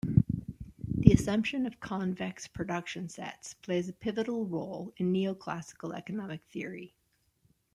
[0.97, 6.95] The assumption of convex production sets plays a pivotal role in neoclassical economic theory.